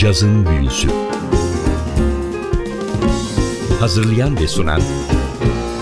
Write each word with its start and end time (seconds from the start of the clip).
Cazın 0.00 0.46
Büyüsü 0.46 0.88
Hazırlayan 3.80 4.40
ve 4.40 4.48
sunan 4.48 4.82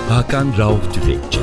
Hakan 0.08 0.58
Rauf 0.58 0.94
Tüfekçi 0.94 1.40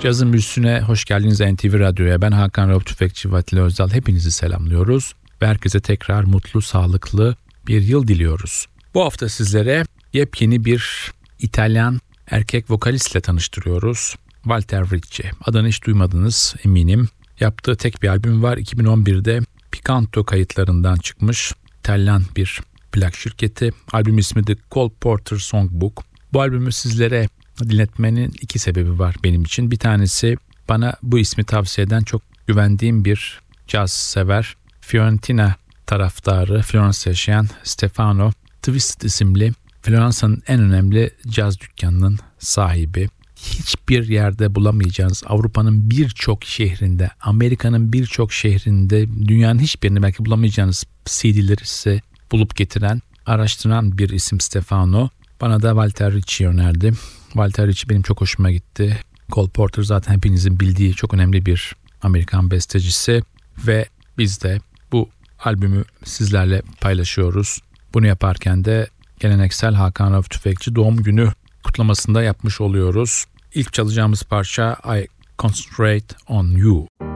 Cazın 0.00 0.32
Büyüsü'ne 0.32 0.80
hoş 0.80 1.04
geldiniz 1.04 1.40
NTV 1.40 1.78
Radyo'ya. 1.78 2.22
Ben 2.22 2.32
Hakan 2.32 2.68
Rauf 2.68 2.86
Tüfekçi 2.86 3.32
Vatili 3.32 3.60
Özdal. 3.60 3.90
Hepinizi 3.90 4.30
selamlıyoruz 4.30 5.12
ve 5.42 5.46
herkese 5.46 5.80
tekrar 5.80 6.24
mutlu, 6.24 6.62
sağlıklı 6.62 7.36
bir 7.66 7.82
yıl 7.82 8.08
diliyoruz. 8.08 8.66
Bu 8.94 9.04
hafta 9.04 9.28
sizlere 9.28 9.84
yepyeni 10.12 10.64
bir 10.64 11.12
İtalyan 11.38 12.00
erkek 12.30 12.70
vokalistle 12.70 13.20
tanıştırıyoruz. 13.20 14.16
Walter 14.42 14.90
Ricci. 14.90 15.30
Adını 15.44 15.68
hiç 15.68 15.84
duymadınız 15.84 16.54
eminim. 16.64 17.08
Yaptığı 17.40 17.76
tek 17.76 18.02
bir 18.02 18.08
albüm 18.08 18.42
var. 18.42 18.56
2011'de 18.56 19.40
Picanto 19.70 20.24
kayıtlarından 20.24 20.96
çıkmış. 20.96 21.52
İtalyan 21.78 22.22
bir 22.36 22.60
plak 22.92 23.16
şirketi. 23.16 23.70
Albüm 23.92 24.18
ismi 24.18 24.44
The 24.44 24.56
Cole 24.70 24.92
Porter 25.00 25.36
Songbook. 25.36 26.04
Bu 26.32 26.40
albümü 26.40 26.72
sizlere 26.72 27.28
dinletmenin 27.62 28.32
iki 28.40 28.58
sebebi 28.58 28.98
var 28.98 29.16
benim 29.24 29.42
için. 29.42 29.70
Bir 29.70 29.78
tanesi 29.78 30.36
bana 30.68 30.94
bu 31.02 31.18
ismi 31.18 31.44
tavsiye 31.44 31.86
eden 31.86 32.00
çok 32.00 32.22
güvendiğim 32.46 33.04
bir 33.04 33.40
caz 33.66 33.92
sever. 33.92 34.56
Fiorentina 34.80 35.54
taraftarı, 35.86 36.62
Florence 36.62 36.98
yaşayan 37.06 37.48
Stefano 37.62 38.30
Twist 38.62 39.04
isimli 39.04 39.52
Floransa'nın 39.82 40.42
en 40.46 40.60
önemli 40.60 41.10
caz 41.28 41.60
dükkanının 41.60 42.18
sahibi. 42.38 43.08
Hiçbir 43.42 44.08
yerde 44.08 44.54
bulamayacağınız 44.54 45.22
Avrupa'nın 45.26 45.90
birçok 45.90 46.44
şehrinde, 46.44 47.10
Amerika'nın 47.20 47.92
birçok 47.92 48.32
şehrinde, 48.32 49.08
dünyanın 49.08 49.58
hiçbirinde 49.58 50.02
belki 50.02 50.24
bulamayacağınız 50.24 50.84
CD'leri 51.04 51.66
size 51.66 52.00
bulup 52.32 52.56
getiren, 52.56 53.00
araştıran 53.26 53.98
bir 53.98 54.10
isim 54.10 54.40
Stefano. 54.40 55.08
Bana 55.40 55.62
da 55.62 55.68
Walter 55.68 56.12
Ricci 56.12 56.48
önerdi. 56.48 56.92
Walter 57.26 57.66
Ricci 57.66 57.88
benim 57.88 58.02
çok 58.02 58.20
hoşuma 58.20 58.50
gitti. 58.50 58.98
Cole 59.30 59.50
Porter 59.50 59.82
zaten 59.82 60.14
hepinizin 60.14 60.60
bildiği 60.60 60.94
çok 60.94 61.14
önemli 61.14 61.46
bir 61.46 61.76
Amerikan 62.02 62.50
bestecisi 62.50 63.22
ve 63.66 63.88
biz 64.18 64.42
de 64.42 64.60
bu 64.92 65.08
albümü 65.44 65.84
sizlerle 66.04 66.62
paylaşıyoruz. 66.80 67.58
Bunu 67.94 68.06
yaparken 68.06 68.64
de 68.64 68.88
geleneksel 69.20 69.74
Hakan 69.74 70.12
Rauf 70.12 70.30
Tüfekçi 70.30 70.74
doğum 70.74 70.96
günü 70.96 71.32
kutlamasında 71.68 72.22
yapmış 72.22 72.60
oluyoruz. 72.60 73.24
İlk 73.54 73.72
çalacağımız 73.72 74.22
parça 74.22 74.76
I 74.98 75.08
Concentrate 75.38 76.16
on 76.28 76.46
You. 76.48 77.07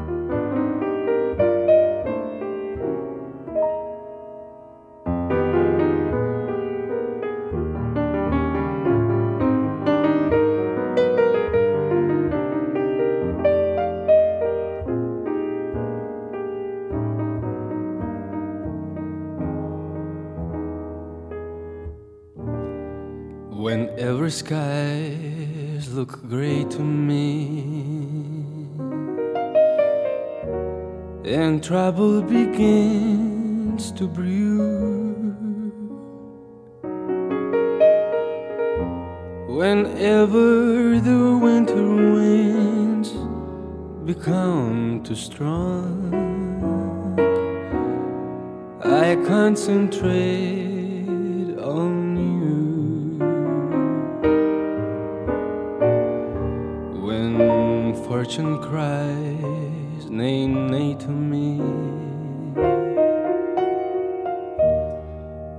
Fortune 57.94 58.58
cries, 58.60 60.10
nay, 60.10 60.46
nay 60.46 60.94
to 60.96 61.08
me. 61.08 61.60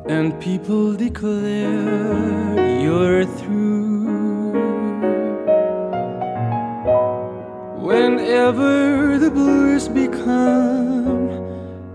And 0.08 0.40
people 0.40 0.94
declare 0.94 2.80
you're 2.82 3.26
through. 3.26 4.54
Whenever 7.80 9.18
the 9.18 9.32
blues 9.32 9.88
become 9.88 11.30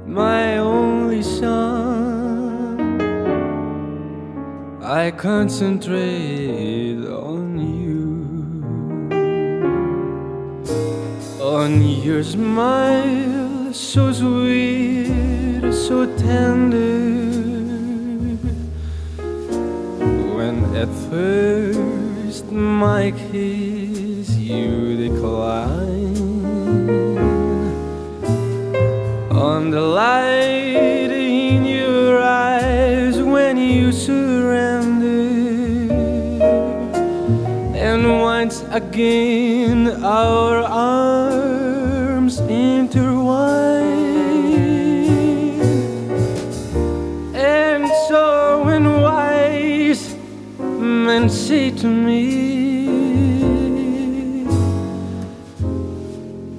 my 0.06 0.58
only 0.58 1.22
song, 1.22 2.80
I 4.82 5.10
concentrate 5.10 6.47
on 11.58 11.82
your 11.82 12.22
smile, 12.22 13.72
so 13.74 14.12
sweet, 14.12 15.72
so 15.72 16.06
tender. 16.16 16.86
When 20.36 20.56
at 20.76 20.92
first 21.10 22.46
my 22.52 23.10
kiss 23.10 24.36
you 24.36 24.96
decline, 25.08 26.16
on 29.32 29.70
the 29.72 29.80
light 29.80 31.10
in 31.10 31.64
your 31.64 32.22
eyes 32.22 33.20
when 33.20 33.58
you 33.58 33.90
surrender, 33.90 35.08
and 37.74 38.20
once 38.20 38.62
again 38.70 40.04
our 40.04 40.67
to 51.80 51.86
me 51.86 52.88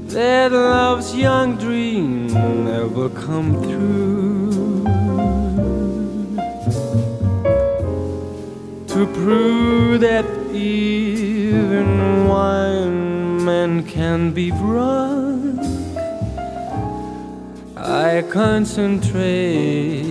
that 0.07 0.51
love's 0.53 1.13
young 1.13 1.57
dream 1.57 2.27
never 2.63 3.09
come 3.09 3.61
true 3.63 4.83
to 8.87 9.05
prove 9.13 9.99
that 9.99 10.25
even 10.53 12.27
one 12.29 13.43
man 13.43 13.83
can 13.83 14.31
be 14.31 14.51
drunk. 14.51 15.59
I 17.75 18.23
concentrate 18.29 20.08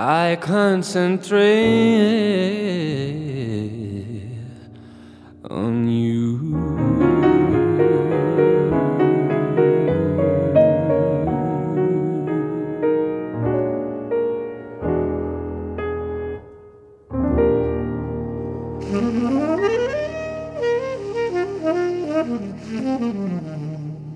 I 0.00 0.38
concentrate 0.40 1.42
on 5.50 5.88
you 5.88 6.38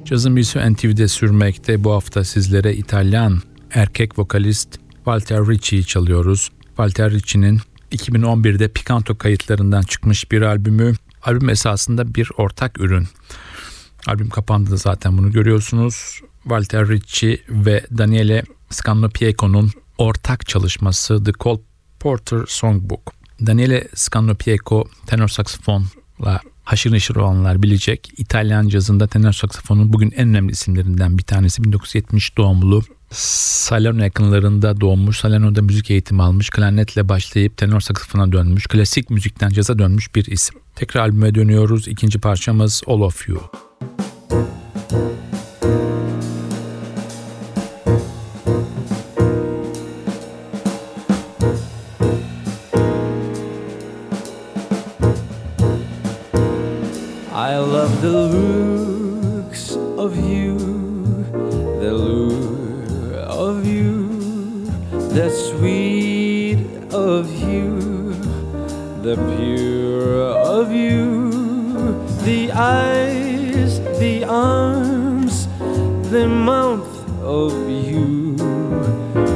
Cazın 0.04 0.36
büyüsü 0.36 0.72
NTV'de 0.72 1.08
sürmekte. 1.08 1.84
Bu 1.84 1.92
hafta 1.92 2.24
sizlere 2.24 2.74
İtalyan 2.74 3.38
erkek 3.70 4.18
vokalist 4.18 4.82
Walter 5.04 5.46
Ricci'yi 5.46 5.84
çalıyoruz. 5.84 6.50
Walter 6.66 7.10
Ricci'nin 7.10 7.60
2011'de 7.92 8.68
Picanto 8.68 9.18
kayıtlarından 9.18 9.82
çıkmış 9.82 10.30
bir 10.32 10.42
albümü. 10.42 10.94
Albüm 11.22 11.48
esasında 11.48 12.14
bir 12.14 12.30
ortak 12.36 12.80
ürün. 12.80 13.08
Albüm 14.06 14.28
kapağında 14.28 14.76
zaten 14.76 15.18
bunu 15.18 15.32
görüyorsunuz. 15.32 16.20
Walter 16.42 16.88
Ricci 16.88 17.42
ve 17.48 17.84
Daniele 17.98 18.42
Scannopieco'nun 18.70 19.70
ortak 19.98 20.46
çalışması 20.46 21.24
The 21.24 21.32
Cole 21.32 21.60
Porter 22.00 22.44
Songbook. 22.48 23.12
Daniele 23.46 23.88
Scannopieco 23.94 24.84
tenor 25.06 25.28
saksafonla 25.28 26.40
haşır 26.64 26.92
neşir 26.92 27.16
olanlar 27.16 27.62
bilecek. 27.62 28.12
İtalyan 28.16 28.68
cazında 28.68 29.06
tenor 29.06 29.32
saksafonun 29.32 29.92
bugün 29.92 30.10
en 30.10 30.28
önemli 30.28 30.52
isimlerinden 30.52 31.18
bir 31.18 31.22
tanesi. 31.22 31.64
1970 31.64 32.36
doğumlu. 32.36 32.82
Salerno 33.12 34.02
yakınlarında 34.02 34.80
doğmuş. 34.80 35.18
Salerno'da 35.18 35.62
müzik 35.62 35.90
eğitimi 35.90 36.22
almış. 36.22 36.50
Klarnetle 36.50 37.08
başlayıp 37.08 37.56
tenor 37.56 37.80
saksafona 37.80 38.32
dönmüş. 38.32 38.66
Klasik 38.66 39.10
müzikten 39.10 39.50
caza 39.50 39.78
dönmüş 39.78 40.14
bir 40.14 40.26
isim. 40.26 40.58
Tekrar 40.74 41.00
albüme 41.00 41.34
dönüyoruz. 41.34 41.88
İkinci 41.88 42.18
parçamız 42.18 42.82
All 42.86 43.00
of 43.00 43.28
You. 43.28 43.42
I 57.34 57.56
love 57.56 58.00
the 58.00 58.08
looks 58.08 59.76
of 59.98 60.16
you, 60.16 60.61
the 69.02 69.16
pure 69.36 70.28
of 70.28 70.70
you, 70.70 71.28
the 72.22 72.52
eyes, 72.52 73.80
the 73.98 74.24
arms, 74.24 75.48
the 76.10 76.28
mouth 76.28 76.86
of 77.20 77.52
you, 77.68 78.36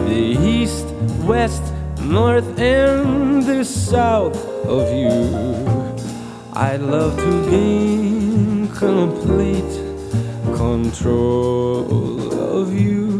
the 0.08 0.38
east, 0.40 0.86
west, 1.24 1.64
north, 2.00 2.46
and 2.60 3.42
the 3.42 3.64
south 3.64 4.38
of 4.66 4.88
you. 4.94 5.10
I'd 6.52 6.80
love 6.80 7.16
to 7.16 7.50
gain 7.50 8.68
complete 8.68 9.72
control 10.56 12.32
of 12.32 12.72
you 12.72 13.18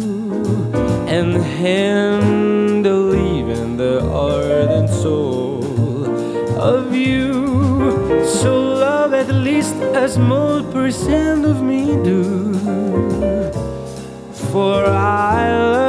and 1.09 1.35
handle 1.35 2.46
small 10.09 10.63
percent 10.63 11.45
of 11.45 11.63
me 11.63 11.97
do. 12.05 12.55
For 14.53 14.85
I 14.87 15.51
love 15.51 15.86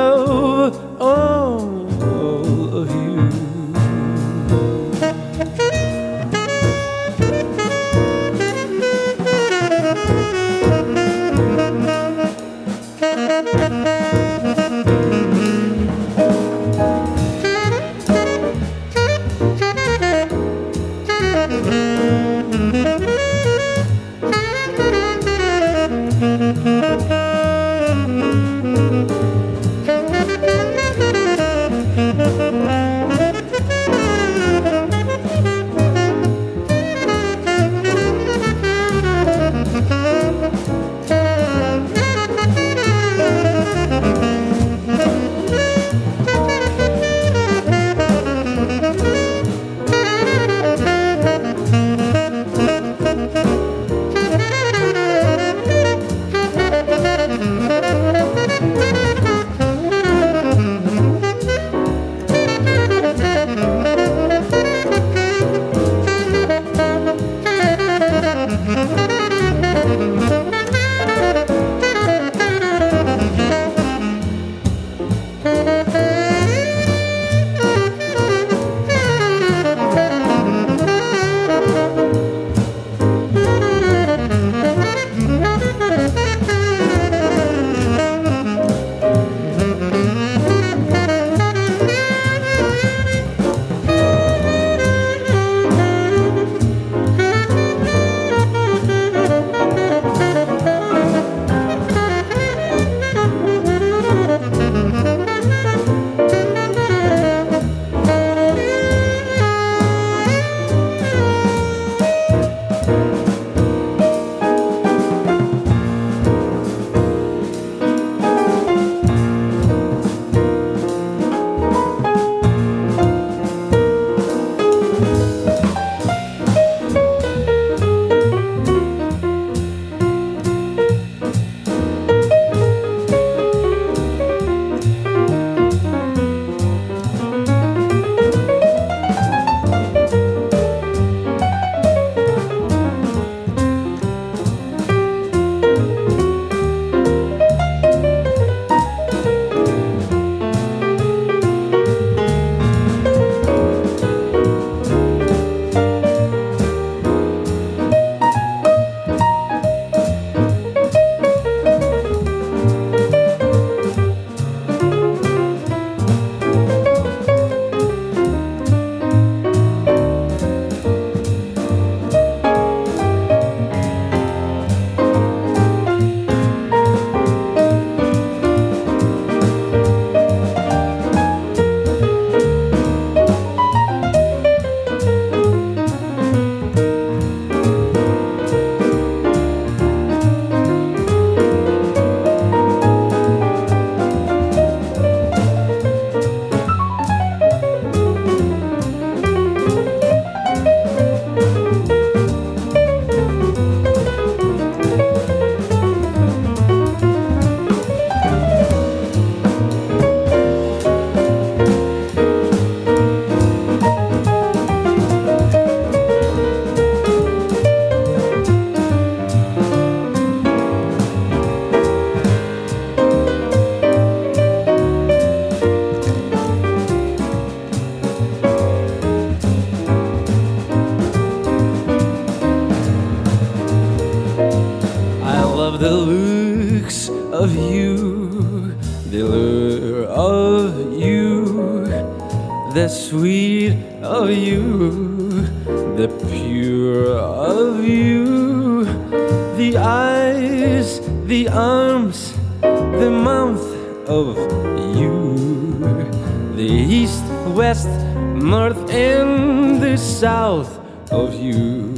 north, 258.51 258.89
and 258.89 259.81
the 259.81 259.97
south 259.97 260.79
of 261.11 261.33
you. 261.33 261.93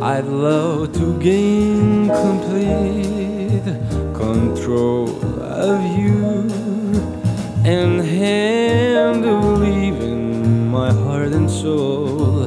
I'd 0.00 0.26
love 0.26 0.92
to 0.94 1.18
gain 1.18 2.08
complete 2.08 3.62
control 4.14 5.08
of 5.42 5.80
you 5.98 6.48
and 7.64 8.00
handle 8.00 9.64
even 9.64 10.68
my 10.68 10.92
heart 10.92 11.32
and 11.32 11.50
soul 11.50 12.44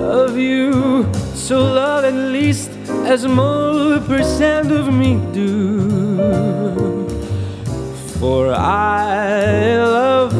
of 0.00 0.38
you. 0.38 1.06
So 1.34 1.60
love 1.60 2.04
at 2.04 2.14
least 2.14 2.70
as 3.12 3.22
small 3.22 3.98
percent 4.00 4.70
of 4.70 4.92
me 4.92 5.18
do. 5.32 7.08
For 8.18 8.52
I 8.52 9.76
love 9.76 10.32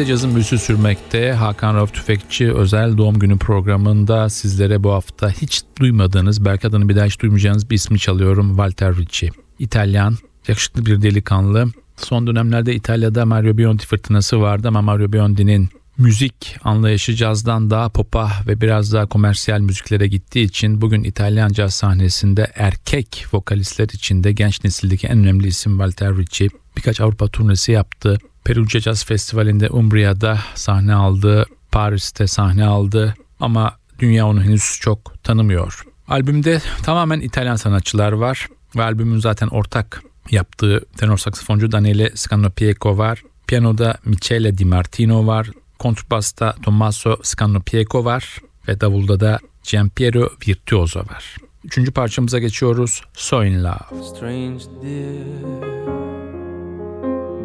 NTV'de 0.00 0.06
cazın 0.06 0.34
büyüsü 0.34 0.58
sürmekte. 0.58 1.32
Hakan 1.32 1.74
Rauf 1.74 1.94
Tüfekçi 1.94 2.52
özel 2.52 2.96
doğum 2.96 3.18
günü 3.18 3.38
programında 3.38 4.28
sizlere 4.28 4.82
bu 4.82 4.92
hafta 4.92 5.30
hiç 5.30 5.62
duymadığınız, 5.80 6.44
belki 6.44 6.66
adını 6.66 6.88
bir 6.88 6.96
daha 6.96 7.04
hiç 7.04 7.20
duymayacağınız 7.20 7.70
bir 7.70 7.74
ismi 7.74 7.98
çalıyorum. 7.98 8.48
Walter 8.48 8.96
Ricci. 8.96 9.30
İtalyan, 9.58 10.16
yakışıklı 10.48 10.86
bir 10.86 11.02
delikanlı. 11.02 11.66
Son 11.96 12.26
dönemlerde 12.26 12.74
İtalya'da 12.74 13.26
Mario 13.26 13.58
Biondi 13.58 13.86
fırtınası 13.86 14.40
vardı 14.40 14.68
ama 14.68 14.82
Mario 14.82 15.12
Biondi'nin 15.12 15.68
müzik 15.98 16.56
anlayışı 16.64 17.14
cazdan 17.14 17.70
daha 17.70 17.88
popa 17.88 18.32
ve 18.46 18.60
biraz 18.60 18.92
daha 18.92 19.06
komersiyel 19.06 19.60
müziklere 19.60 20.06
gittiği 20.06 20.44
için 20.44 20.80
bugün 20.80 21.04
İtalyan 21.04 21.52
caz 21.52 21.74
sahnesinde 21.74 22.52
erkek 22.54 23.26
vokalistler 23.32 23.88
içinde 23.92 24.32
genç 24.32 24.64
nesildeki 24.64 25.06
en 25.06 25.18
önemli 25.18 25.46
isim 25.46 25.72
Walter 25.72 26.16
Ricci. 26.16 26.48
Birkaç 26.76 27.00
Avrupa 27.00 27.28
turnesi 27.28 27.72
yaptı. 27.72 28.18
Perugia 28.44 28.80
Jazz 28.80 29.04
Festivali'nde 29.04 29.68
Umbria'da 29.68 30.38
sahne 30.54 30.94
aldı. 30.94 31.46
Paris'te 31.72 32.26
sahne 32.26 32.64
aldı 32.64 33.14
ama 33.40 33.76
dünya 33.98 34.26
onu 34.26 34.42
henüz 34.42 34.78
çok 34.80 35.24
tanımıyor. 35.24 35.84
Albümde 36.08 36.60
tamamen 36.82 37.20
İtalyan 37.20 37.56
sanatçılar 37.56 38.12
var 38.12 38.48
ve 38.76 38.82
albümün 38.82 39.18
zaten 39.18 39.48
ortak 39.48 40.02
yaptığı 40.30 40.84
tenor 40.96 41.18
saksafoncu 41.18 41.72
Daniele 41.72 42.10
Scannopieco 42.14 42.98
var. 42.98 43.22
Piyanoda 43.46 43.98
Michele 44.04 44.58
Di 44.58 44.64
Martino 44.64 45.26
var. 45.26 45.50
Kontrbasta 45.78 46.54
Tommaso 46.62 47.16
Scannopieco 47.22 48.04
var 48.04 48.38
ve 48.68 48.80
davulda 48.80 49.20
da 49.20 49.38
Giampiero 49.70 50.28
Virtuoso 50.48 51.00
var. 51.00 51.36
Üçüncü 51.64 51.92
parçamıza 51.92 52.38
geçiyoruz. 52.38 53.02
So 53.14 53.44
in 53.44 53.64
Love. 53.64 54.04
strange 54.16 54.64
dear 54.82 56.09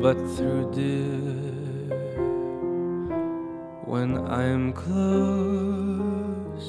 but 0.05 0.21
through 0.37 0.69
dear 0.71 1.97
when 3.91 4.09
i'm 4.27 4.71
close 4.71 6.67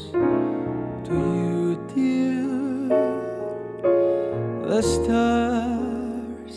to 1.07 1.17
you 1.37 1.77
dear 1.95 2.89
the 4.71 4.81
stars 4.81 6.57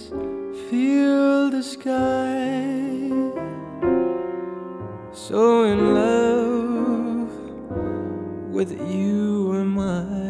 fill 0.69 1.50
the 1.50 1.62
sky. 1.62 3.12
So 5.12 5.63
in 5.65 5.79
love 5.93 7.31
with 8.55 8.71
you 8.71 9.53
am 9.55 9.77
i 9.79 10.28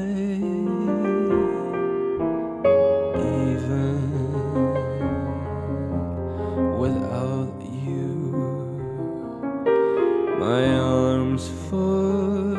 My 10.50 10.66
arms 10.80 11.48
fold 11.70 12.58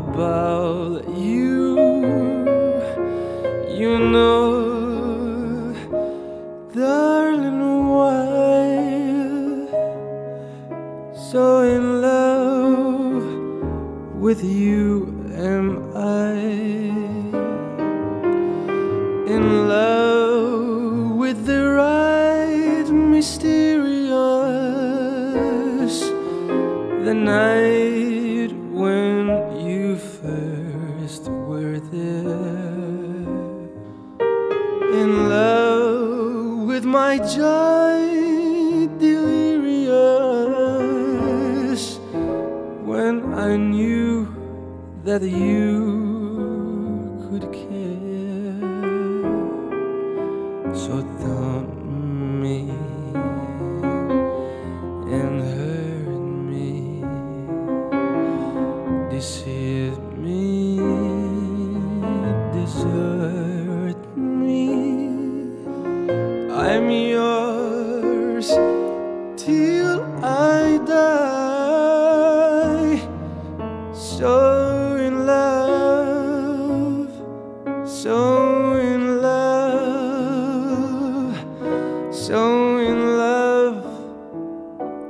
about 0.00 1.08
you. 1.16 1.78
You 3.80 3.98
know, 4.12 4.73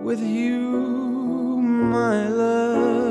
with 0.04 0.20
you, 0.20 0.61
my 1.62 2.28
love. 2.28 3.03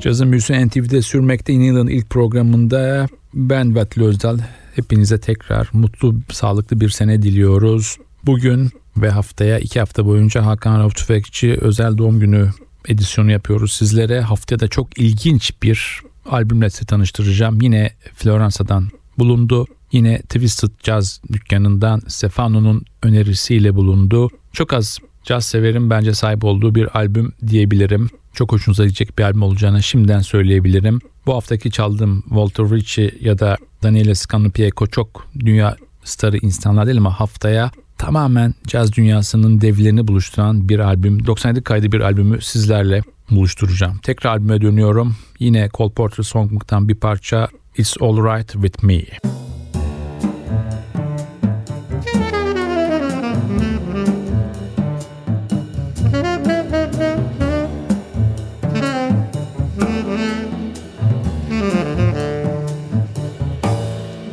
Cazın 0.00 0.32
büyüsü 0.32 0.66
NTV'de 0.66 1.02
sürmekte 1.02 1.52
yeni 1.52 1.66
yılın 1.66 1.86
ilk 1.86 2.10
programında 2.10 3.06
ben 3.34 3.76
Vatli 3.76 4.04
Özdal. 4.04 4.38
Hepinize 4.74 5.20
tekrar 5.20 5.68
mutlu, 5.72 6.14
sağlıklı 6.30 6.80
bir 6.80 6.88
sene 6.88 7.22
diliyoruz. 7.22 7.96
Bugün 8.26 8.70
ve 8.96 9.10
haftaya 9.10 9.58
iki 9.58 9.80
hafta 9.80 10.06
boyunca 10.06 10.46
Hakan 10.46 10.80
Rauf 10.80 10.94
Tüfekçi 10.94 11.58
özel 11.60 11.98
doğum 11.98 12.20
günü 12.20 12.50
edisyonu 12.88 13.30
yapıyoruz 13.30 13.72
sizlere. 13.72 14.20
Haftaya 14.20 14.60
da 14.60 14.68
çok 14.68 14.98
ilginç 14.98 15.52
bir 15.62 16.00
albümle 16.26 16.70
sizi 16.70 16.86
tanıştıracağım. 16.86 17.60
Yine 17.60 17.90
Floransa'dan 18.14 18.88
bulundu. 19.18 19.66
Yine 19.92 20.18
Twisted 20.18 20.70
Jazz 20.82 21.20
dükkanından 21.32 22.02
Stefano'nun 22.08 22.84
önerisiyle 23.02 23.74
bulundu. 23.74 24.28
Çok 24.52 24.72
az 24.72 24.98
caz 25.24 25.44
severim 25.44 25.90
bence 25.90 26.14
sahip 26.14 26.44
olduğu 26.44 26.74
bir 26.74 26.98
albüm 26.98 27.32
diyebilirim. 27.46 28.10
Çok 28.38 28.52
hoşunuza 28.52 28.84
gidecek 28.84 29.18
bir 29.18 29.24
albüm 29.24 29.42
olacağını 29.42 29.82
şimdiden 29.82 30.20
söyleyebilirim. 30.20 30.98
Bu 31.26 31.34
haftaki 31.34 31.70
çaldığım 31.70 32.22
Walter 32.22 32.70
Ritchie 32.70 33.10
ya 33.20 33.38
da 33.38 33.56
Daniele 33.82 34.14
Scanlupieco 34.14 34.86
çok 34.86 35.26
dünya 35.40 35.76
starı 36.04 36.38
insanlar 36.38 36.86
değil 36.86 36.98
ama 36.98 37.20
haftaya 37.20 37.70
tamamen 37.96 38.54
caz 38.66 38.92
dünyasının 38.92 39.60
devlerini 39.60 40.08
buluşturan 40.08 40.68
bir 40.68 40.78
albüm. 40.78 41.26
97 41.26 41.62
kaydı 41.62 41.92
bir 41.92 42.00
albümü 42.00 42.42
sizlerle 42.42 43.02
buluşturacağım. 43.30 43.98
Tekrar 43.98 44.30
albüme 44.30 44.60
dönüyorum. 44.60 45.16
Yine 45.38 45.68
Cole 45.74 45.92
Porter 45.92 46.24
Songbook'tan 46.24 46.88
bir 46.88 46.94
parça 46.94 47.48
It's 47.76 47.96
All 48.00 48.16
Right 48.16 48.52
With 48.52 48.84
Me. 48.84 49.02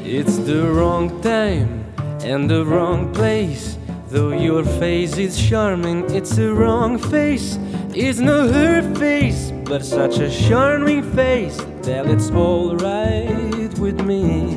It's 0.07 0.37
the 0.37 0.61
wrong 0.71 1.19
time 1.23 1.83
and 2.23 2.47
the 2.47 2.63
wrong 2.63 3.11
place. 3.11 3.75
Though 4.09 4.33
your 4.33 4.63
face 4.63 5.17
is 5.17 5.35
charming, 5.35 6.05
it's 6.13 6.35
the 6.35 6.53
wrong 6.53 6.99
face. 6.99 7.57
It's 7.89 8.19
not 8.19 8.51
her 8.51 8.83
face, 8.93 9.51
but 9.63 9.83
such 9.83 10.19
a 10.19 10.29
charming 10.29 11.01
face 11.15 11.57
that 11.81 12.05
it's 12.05 12.29
alright 12.29 13.79
with 13.79 14.05
me. 14.05 14.53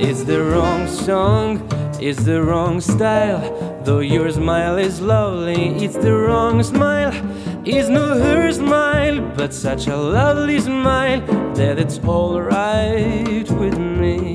It's 0.00 0.22
the 0.22 0.42
wrong 0.42 0.88
song, 0.88 1.60
it's 2.00 2.24
the 2.24 2.42
wrong 2.42 2.80
style. 2.80 3.42
Though 3.84 4.00
your 4.00 4.30
smile 4.32 4.78
is 4.78 5.02
lovely, 5.02 5.84
it's 5.84 5.96
the 5.96 6.14
wrong 6.14 6.62
smile. 6.62 7.12
It's 7.66 7.90
not 7.90 8.16
her 8.16 8.50
smile, 8.52 8.99
but 9.36 9.52
such 9.52 9.86
a 9.86 9.96
lovely 9.96 10.60
smile 10.60 11.20
that 11.54 11.78
it's 11.78 11.98
alright 11.98 13.50
with 13.50 13.78
me. 13.78 14.34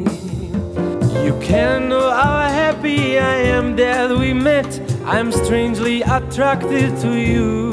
You 1.25 1.37
can't 1.41 1.87
know 1.87 2.11
how 2.11 2.47
happy 2.47 3.19
I 3.19 3.37
am 3.57 3.75
that 3.75 4.09
we 4.17 4.33
met. 4.33 4.79
I'm 5.05 5.31
strangely 5.31 6.01
attracted 6.01 6.97
to 7.01 7.13
you. 7.17 7.71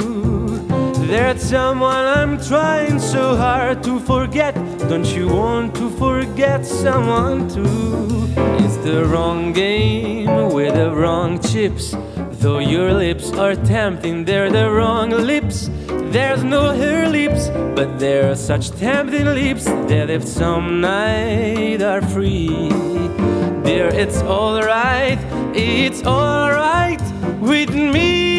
There's 1.06 1.42
someone 1.42 2.06
I'm 2.06 2.40
trying 2.40 2.98
so 2.98 3.36
hard 3.36 3.82
to 3.84 4.00
forget. 4.00 4.54
Don't 4.88 5.06
you 5.16 5.28
want 5.28 5.74
to 5.76 5.90
forget 5.90 6.64
someone 6.64 7.48
too? 7.48 8.28
It's 8.64 8.76
the 8.78 9.04
wrong 9.04 9.52
game 9.52 10.52
with 10.52 10.74
the 10.74 10.90
wrong 10.90 11.40
chips. 11.40 11.94
Though 12.42 12.58
your 12.58 12.92
lips 12.92 13.30
are 13.34 13.54
tempting, 13.54 14.24
they're 14.24 14.50
the 14.50 14.68
wrong 14.68 15.10
lips. 15.10 15.70
There's 15.86 16.42
no 16.42 16.74
her 16.74 17.08
lips, 17.08 17.50
but 17.76 18.00
they're 18.00 18.34
such 18.34 18.72
tempting 18.72 19.26
lips 19.26 19.66
that 19.66 20.10
if 20.10 20.26
some 20.26 20.80
night 20.80 21.82
are 21.82 22.02
free, 22.02 22.68
dear, 23.62 23.86
it's 23.94 24.22
alright, 24.22 25.20
it's 25.54 26.02
alright 26.02 27.00
with 27.40 27.70
me. 27.76 28.31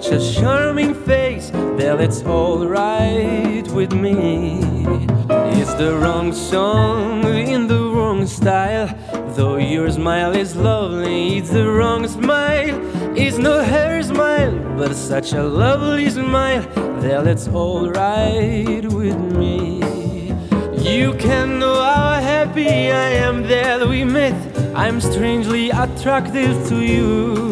Such 0.00 0.10
a 0.10 0.40
charming 0.40 0.94
face 0.94 1.50
that 1.50 2.00
it's 2.00 2.22
alright 2.22 3.68
with 3.72 3.92
me. 3.92 4.58
It's 5.58 5.74
the 5.74 5.98
wrong 6.00 6.32
song 6.32 7.22
in 7.26 7.66
the 7.66 7.82
wrong 7.94 8.24
style. 8.26 8.88
Though 9.36 9.58
your 9.58 9.90
smile 9.90 10.34
is 10.34 10.56
lovely, 10.56 11.36
it's 11.36 11.50
the 11.50 11.70
wrong 11.70 12.08
smile. 12.08 12.74
It's 13.14 13.36
not 13.36 13.66
her 13.66 14.02
smile, 14.02 14.58
but 14.78 14.94
such 14.94 15.34
a 15.34 15.42
lovely 15.42 16.08
smile 16.08 16.62
that 17.02 17.26
it's 17.26 17.48
alright 17.48 18.86
with 18.90 19.20
me. 19.36 19.82
You 20.78 21.12
can 21.18 21.58
know 21.58 21.74
how 21.74 22.14
happy 22.14 22.90
I 22.90 23.10
am 23.28 23.42
that 23.42 23.86
we 23.86 24.04
met. 24.04 24.38
I'm 24.74 25.02
strangely 25.02 25.68
attracted 25.68 26.66
to 26.68 26.76
you. 26.80 27.51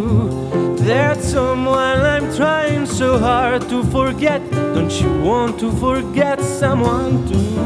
So 3.11 3.19
hard 3.19 3.63
to 3.69 3.83
forget. 3.85 4.41
Don't 4.51 4.93
you 5.03 5.13
want 5.21 5.59
to 5.59 5.73
forget 5.73 6.41
someone 6.41 7.27
too? 7.29 7.59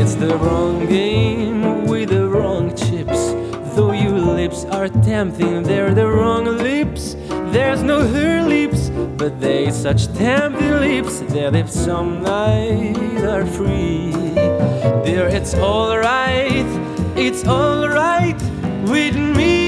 It's 0.00 0.14
the 0.14 0.36
wrong 0.36 0.86
game 0.86 1.86
with 1.86 2.10
the 2.10 2.28
wrong 2.28 2.68
chips. 2.76 3.20
Though 3.74 3.90
your 3.90 4.20
lips 4.38 4.64
are 4.66 4.88
tempting, 4.88 5.64
they're 5.64 5.94
the 5.94 6.06
wrong 6.06 6.44
lips. 6.44 7.16
There's 7.54 7.82
no 7.82 8.06
her 8.06 8.42
lips, 8.42 8.90
but 9.20 9.40
they 9.40 9.70
such 9.72 10.02
tempting 10.14 10.74
lips 10.86 11.14
that 11.34 11.56
if 11.56 11.68
some 11.68 12.22
night 12.22 13.24
are 13.34 13.46
free, 13.46 14.12
dear, 15.06 15.26
it's 15.38 15.54
alright, 15.54 16.70
it's 17.16 17.44
alright 17.44 18.40
with 18.92 19.16
me. 19.16 19.67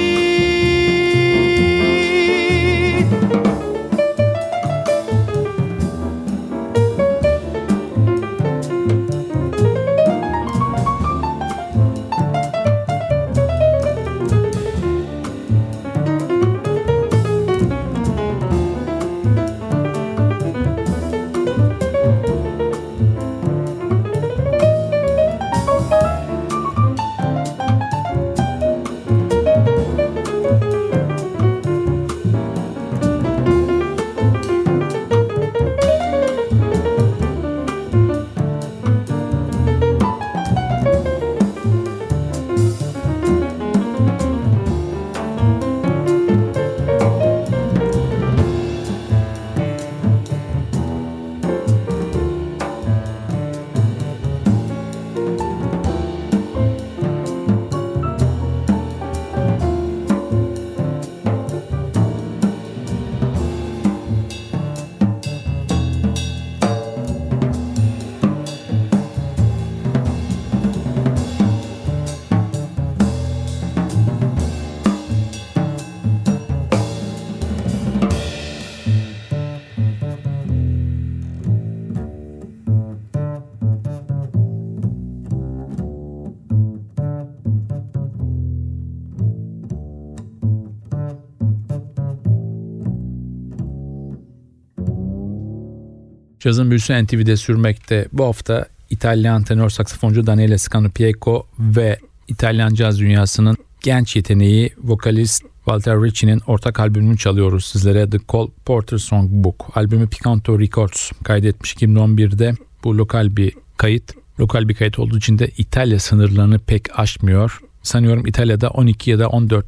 Cazın 96.40 96.70
büyüsü 96.70 97.04
NTV'de 97.04 97.36
sürmekte. 97.36 98.08
Bu 98.12 98.24
hafta 98.24 98.66
İtalyan 98.90 99.42
tenor 99.42 99.70
saksafoncu 99.70 100.26
Daniele 100.26 100.58
Scanopieko 100.58 101.46
ve 101.58 101.98
İtalyan 102.28 102.74
caz 102.74 102.98
dünyasının 102.98 103.56
genç 103.80 104.16
yeteneği 104.16 104.70
vokalist 104.78 105.42
Walter 105.64 106.02
Ritchie'nin 106.02 106.40
ortak 106.46 106.80
albümünü 106.80 107.18
çalıyoruz 107.18 107.64
sizlere 107.64 108.10
The 108.10 108.18
Cole 108.28 108.50
Porter 108.64 108.98
Songbook. 108.98 109.70
Albümü 109.74 110.08
Picanto 110.08 110.60
Records 110.60 111.10
kaydetmiş 111.24 111.74
2011'de. 111.74 112.54
Bu 112.84 112.98
lokal 112.98 113.36
bir 113.36 113.52
kayıt. 113.76 114.14
Lokal 114.40 114.68
bir 114.68 114.74
kayıt 114.74 114.98
olduğu 114.98 115.18
için 115.18 115.38
de 115.38 115.50
İtalya 115.58 115.98
sınırlarını 115.98 116.58
pek 116.58 116.98
aşmıyor. 116.98 117.60
Sanıyorum 117.82 118.26
İtalya'da 118.26 118.70
12 118.70 119.10
ya 119.10 119.18
da 119.18 119.28
14 119.28 119.66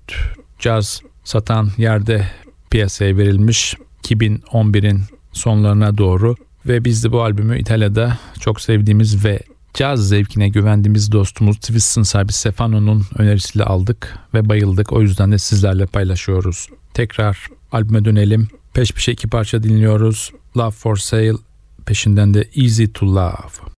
caz 0.59 1.01
satan 1.25 1.71
yerde 1.79 2.27
piyasaya 2.71 3.17
verilmiş 3.17 3.75
2011'in 4.03 5.01
sonlarına 5.33 5.99
doğru 5.99 6.35
ve 6.67 6.85
biz 6.85 7.05
de 7.05 7.13
bu 7.13 7.23
albümü 7.23 7.61
İtalya'da 7.61 8.19
çok 8.41 8.61
sevdiğimiz 8.61 9.25
ve 9.25 9.41
caz 9.75 10.09
zevkine 10.09 10.49
güvendiğimiz 10.49 11.13
dostumuz 11.13 11.57
Twiston 11.57 12.03
sahibi 12.03 12.33
Stefano'nun 12.33 13.05
önerisiyle 13.19 13.65
aldık 13.65 14.19
ve 14.35 14.49
bayıldık. 14.49 14.93
O 14.93 15.03
yüzden 15.03 15.33
de 15.33 15.39
sizlerle 15.39 15.87
paylaşıyoruz. 15.87 16.69
Tekrar 16.95 17.47
albüme 17.73 18.05
dönelim. 18.05 18.49
Peş 18.75 18.93
peşe 18.93 19.13
iki 19.13 19.29
parça 19.29 19.63
dinliyoruz. 19.63 20.33
Love 20.57 20.71
for 20.71 20.97
Sale 20.97 21.33
peşinden 21.87 22.35
de 22.35 22.49
Easy 22.57 22.85
to 22.85 23.07
Love. 23.07 23.72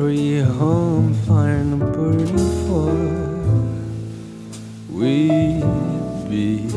Every 0.00 0.40
home 0.40 1.12
fire 1.26 1.56
and 1.56 1.78
burning 1.92 2.38
for. 2.64 2.90
We'd 4.88 5.62
be 6.30 6.68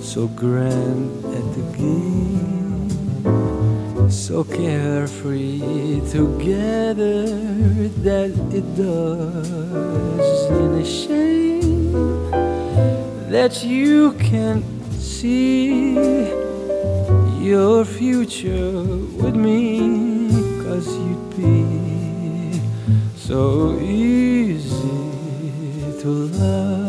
so 0.00 0.28
grand 0.28 1.10
at 1.38 1.46
the 1.56 1.64
game, 1.76 2.88
so 4.08 4.44
carefree 4.44 6.00
together 6.08 7.26
that 8.06 8.30
it 8.58 8.66
does 8.76 10.50
in 10.60 10.70
a 10.74 10.84
shame 10.84 11.92
that 13.28 13.64
you 13.64 14.12
can't 14.30 14.64
see 14.92 15.94
your 17.40 17.84
future 17.84 18.70
with 19.20 19.34
me 19.34 20.01
cause 20.72 20.96
you'd 20.96 21.36
be. 21.36 22.60
So 23.16 23.78
easy 23.78 24.80
to 26.00 26.08
love 26.08 26.81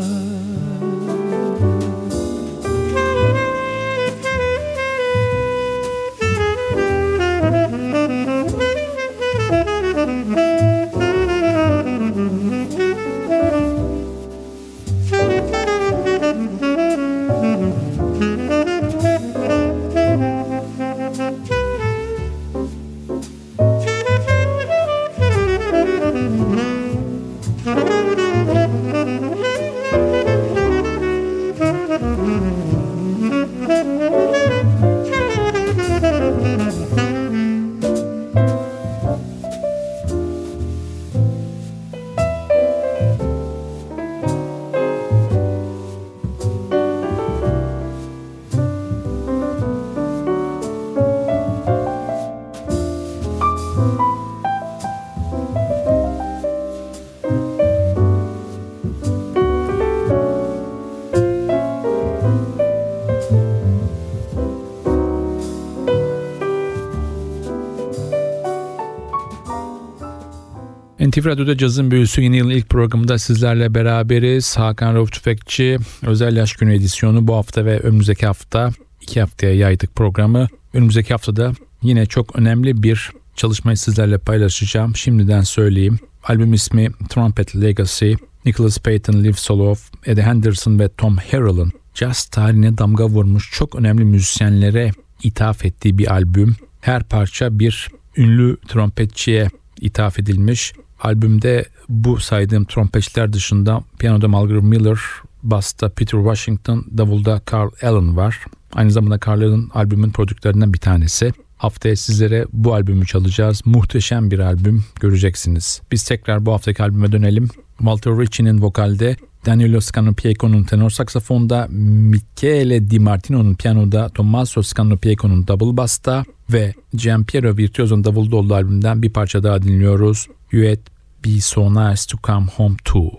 NTV 71.14 71.26
Radyo'da 71.26 71.56
Cazın 71.56 71.90
Büyüsü 71.90 72.20
yeni 72.20 72.36
yılın 72.36 72.50
ilk 72.50 72.68
programında 72.68 73.18
sizlerle 73.18 73.74
beraberiz. 73.74 74.56
Hakan 74.56 74.94
Rauf 74.94 75.12
Tüfekçi 75.12 75.78
özel 76.06 76.36
yaş 76.36 76.52
günü 76.52 76.74
edisyonu 76.74 77.28
bu 77.28 77.34
hafta 77.34 77.64
ve 77.64 77.80
önümüzdeki 77.80 78.26
hafta 78.26 78.70
iki 79.00 79.20
haftaya 79.20 79.54
yaydık 79.54 79.94
programı. 79.94 80.48
Önümüzdeki 80.72 81.14
haftada 81.14 81.52
yine 81.82 82.06
çok 82.06 82.36
önemli 82.36 82.82
bir 82.82 83.10
çalışmayı 83.36 83.76
sizlerle 83.76 84.18
paylaşacağım. 84.18 84.96
Şimdiden 84.96 85.40
söyleyeyim. 85.40 85.98
Albüm 86.24 86.52
ismi 86.52 86.88
Trumpet 87.08 87.56
Legacy. 87.56 88.12
Nicholas 88.44 88.78
Payton, 88.78 89.24
Liv 89.24 89.32
Soloff, 89.32 89.90
Eddie 90.06 90.22
Henderson 90.22 90.78
ve 90.78 90.88
Tom 90.88 91.16
Harrell'ın 91.16 91.72
jazz 91.94 92.24
tarihine 92.24 92.78
damga 92.78 93.06
vurmuş 93.06 93.50
çok 93.52 93.76
önemli 93.76 94.04
müzisyenlere 94.04 94.90
ithaf 95.22 95.64
ettiği 95.64 95.98
bir 95.98 96.12
albüm. 96.12 96.56
Her 96.80 97.02
parça 97.04 97.58
bir 97.58 97.88
ünlü 98.16 98.56
trompetçiye 98.68 99.48
ithaf 99.80 100.18
edilmiş. 100.18 100.72
Albümde 101.04 101.64
bu 101.88 102.20
saydığım 102.20 102.64
trompetçiler 102.64 103.32
dışında 103.32 103.80
piyanoda 103.98 104.28
Malcolm 104.28 104.66
Miller, 104.66 104.98
basta 105.42 105.88
Peter 105.88 106.18
Washington, 106.18 106.86
davulda 106.98 107.40
Carl 107.52 107.70
Allen 107.82 108.16
var. 108.16 108.44
Aynı 108.74 108.90
zamanda 108.90 109.18
Carl 109.26 109.42
Allen 109.42 109.68
albümün 109.74 110.10
prodüktörlerinden 110.10 110.72
bir 110.72 110.78
tanesi. 110.78 111.32
Haftaya 111.56 111.96
sizlere 111.96 112.46
bu 112.52 112.74
albümü 112.74 113.06
çalacağız. 113.06 113.62
Muhteşem 113.64 114.30
bir 114.30 114.38
albüm 114.38 114.84
göreceksiniz. 115.00 115.80
Biz 115.92 116.04
tekrar 116.04 116.46
bu 116.46 116.52
haftaki 116.52 116.82
albüme 116.82 117.12
dönelim. 117.12 117.48
Walter 117.78 118.12
Ritchie'nin 118.12 118.62
vokalde, 118.62 119.16
Danilo 119.46 119.80
Scanopieco'nun 119.80 120.64
tenor 120.64 120.90
saksafonda, 120.90 121.66
Michele 121.70 122.90
Di 122.90 122.98
Martino'nun 122.98 123.54
piyanoda, 123.54 124.08
Tommaso 124.08 124.62
Scanopieco'nun 124.62 125.48
double 125.48 125.76
basta 125.76 126.24
ve 126.52 126.74
Giampiero 126.94 127.56
Virtuoso'nun 127.56 128.04
davulda 128.04 128.36
olduğu 128.36 128.54
albümden 128.54 129.02
bir 129.02 129.10
parça 129.10 129.42
daha 129.42 129.62
dinliyoruz. 129.62 130.28
Had 130.52 130.93
be 131.24 131.40
so 131.40 131.70
nice 131.70 132.04
to 132.04 132.18
come 132.18 132.48
home 132.48 132.76
to. 132.84 133.18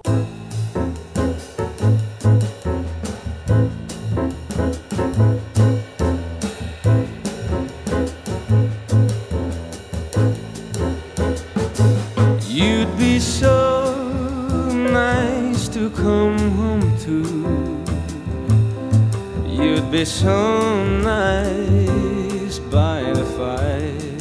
You'd 12.48 12.96
be 13.00 13.20
so 13.20 14.72
nice 14.72 15.68
to 15.70 15.90
come 15.90 16.38
home 16.62 16.98
to. 17.06 17.18
You'd 19.50 19.90
be 19.92 20.06
so 20.06 20.86
nice 21.02 22.60
by 22.60 23.02
the 23.14 23.26
fire 23.36 24.16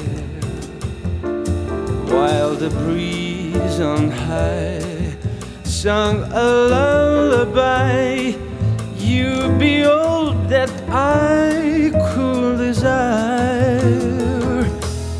while 2.15 2.55
the 2.55 2.71
breeze 2.71 3.04
on 3.81 4.11
high 4.11 5.17
sung 5.65 6.23
a 6.33 6.45
lullaby. 6.73 8.35
You'd 8.97 9.59
be 9.59 9.85
all 9.85 10.33
that 10.49 10.71
I 10.89 11.91
could 12.15 12.59
desire. 12.59 13.91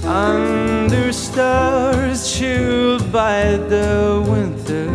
Under 0.05 1.13
stars 1.13 2.33
chilled 2.33 3.11
by 3.13 3.57
the 3.73 4.25
winter. 4.33 4.89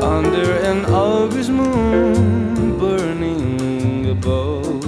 Under 0.00 0.52
an 0.70 0.86
August 0.86 1.50
moon 1.50 2.78
burning 2.78 4.10
above. 4.10 4.84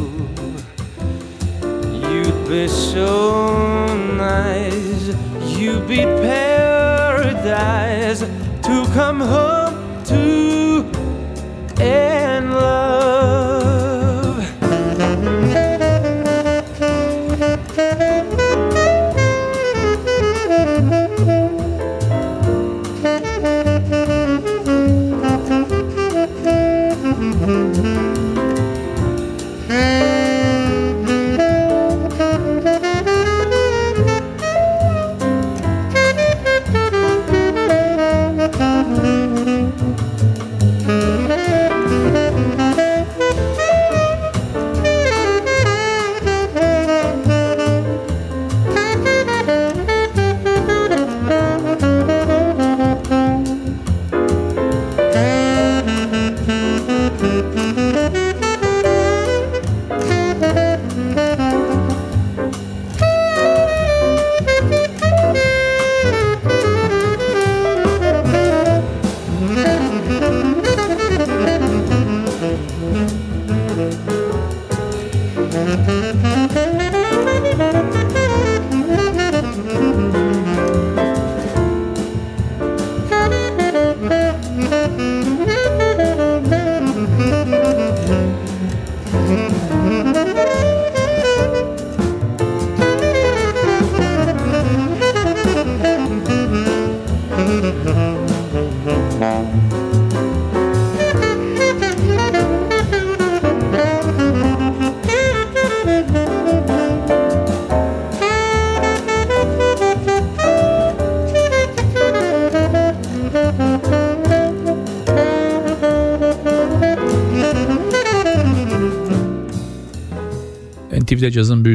You'd 2.09 2.49
be 2.49 2.69
so 2.69 3.95
nice 4.17 5.09
you'd 5.57 5.87
be 5.89 5.97
to 5.97 6.54
come 8.95 9.19
home 9.19 10.05
to 10.05 10.85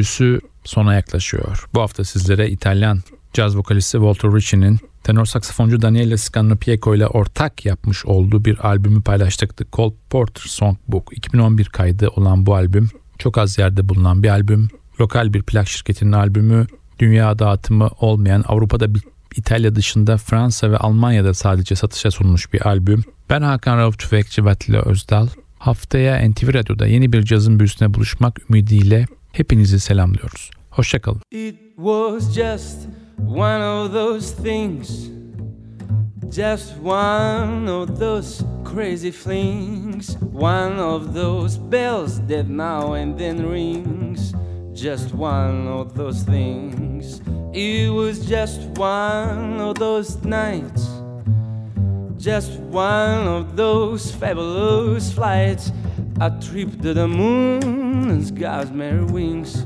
büyüsü 0.00 0.40
sona 0.64 0.94
yaklaşıyor. 0.94 1.68
Bu 1.74 1.80
hafta 1.80 2.04
sizlere 2.04 2.50
İtalyan 2.50 3.00
caz 3.32 3.56
vokalisti 3.56 3.92
Walter 3.92 4.30
Ritchie'nin 4.30 4.78
tenor 5.04 5.24
saksafoncu 5.24 5.82
Daniele 5.82 6.16
Scannopieko 6.16 6.94
ile 6.94 7.06
ortak 7.06 7.66
yapmış 7.66 8.06
olduğu 8.06 8.44
bir 8.44 8.66
albümü 8.66 9.02
paylaştık. 9.02 9.56
The 9.56 9.64
Cole 9.72 9.94
Porter 10.10 10.42
Songbook 10.46 11.16
2011 11.16 11.64
kaydı 11.64 12.08
olan 12.08 12.46
bu 12.46 12.54
albüm 12.54 12.88
çok 13.18 13.38
az 13.38 13.58
yerde 13.58 13.88
bulunan 13.88 14.22
bir 14.22 14.28
albüm. 14.28 14.68
Lokal 15.00 15.34
bir 15.34 15.42
plak 15.42 15.68
şirketinin 15.68 16.12
albümü 16.12 16.66
dünya 16.98 17.38
dağıtımı 17.38 17.90
olmayan 18.00 18.44
Avrupa'da 18.48 18.86
İtalya 19.36 19.74
dışında 19.74 20.16
Fransa 20.16 20.70
ve 20.70 20.76
Almanya'da 20.76 21.34
sadece 21.34 21.76
satışa 21.76 22.10
sunulmuş 22.10 22.52
bir 22.52 22.68
albüm. 22.68 23.04
Ben 23.30 23.42
Hakan 23.42 23.78
Rauf 23.78 23.98
Tüfekçi 23.98 24.44
ve 24.44 24.50
Atilla 24.50 24.82
Özdal. 24.82 25.28
Haftaya 25.58 26.28
NTV 26.28 26.54
Radyo'da 26.54 26.86
yeni 26.86 27.12
bir 27.12 27.22
cazın 27.22 27.58
büyüsüne 27.58 27.94
buluşmak 27.94 28.50
ümidiyle 28.50 29.06
hepinizi 29.32 29.80
selamlıyoruz. 29.80 30.50
Hoşçakalın. 30.70 31.20
It 31.30 31.76
was 31.76 32.34
just 32.34 32.78
one 33.28 33.62
of 33.62 33.92
those 33.92 34.42
things 34.42 35.10
Just 36.30 36.76
one 36.84 37.68
of 37.68 37.98
those 37.98 38.44
crazy 38.64 39.10
flings 39.10 40.16
One 40.32 40.78
of 40.78 41.14
those 41.14 41.58
bells 41.58 42.20
that 42.28 42.48
now 42.48 42.94
and 42.94 43.18
then 43.18 43.50
rings 43.50 44.32
Just 44.72 45.12
one 45.12 45.66
of 45.66 45.94
those 45.96 46.22
things 46.24 47.20
It 47.52 47.90
was 47.90 48.28
just 48.28 48.60
one 48.78 49.60
of 49.60 49.74
those 49.78 50.24
nights 50.24 50.88
Just 52.16 52.60
one 52.70 53.26
of 53.26 53.56
those 53.56 54.12
fabulous 54.12 55.12
flights 55.12 55.72
A 56.22 56.30
trip 56.38 56.82
to 56.82 56.92
the 56.92 57.08
moon 57.08 58.10
and 58.10 58.38
God's 58.38 58.70
merry 58.72 59.04
wings 59.04 59.64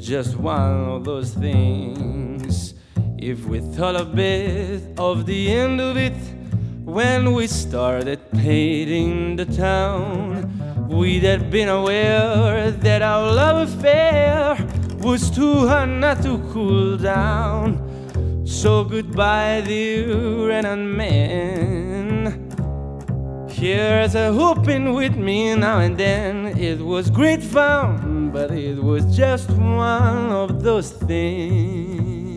just 0.00 0.34
one 0.38 0.88
of 0.88 1.04
those 1.04 1.34
things. 1.34 2.72
If 3.18 3.44
we 3.44 3.60
thought 3.60 3.94
a 3.94 4.06
bit 4.06 4.80
of 4.98 5.26
the 5.26 5.52
end 5.52 5.82
of 5.82 5.98
it 5.98 6.16
when 6.82 7.34
we 7.34 7.46
started 7.46 8.20
painting 8.32 9.36
the 9.36 9.44
town, 9.44 10.88
we'd 10.88 11.24
have 11.24 11.50
been 11.50 11.68
aware 11.68 12.70
that 12.70 13.02
our 13.02 13.30
love 13.30 13.68
affair 13.68 14.56
was 15.00 15.30
too 15.30 15.68
hot 15.68 15.90
not 15.90 16.22
to 16.22 16.38
cool 16.54 16.96
down. 16.96 18.46
So 18.46 18.82
goodbye, 18.82 19.60
dear 19.66 20.52
and 20.52 20.96
man. 20.96 21.75
Here's 23.58 24.14
a 24.14 24.30
whooping 24.34 24.92
with 24.92 25.16
me 25.16 25.54
now 25.54 25.78
and 25.78 25.96
then. 25.96 26.58
It 26.58 26.78
was 26.78 27.08
great 27.08 27.42
fun, 27.42 28.30
but 28.30 28.50
it 28.50 28.76
was 28.82 29.16
just 29.16 29.48
one 29.48 30.30
of 30.30 30.62
those 30.62 30.90
things. 30.92 32.36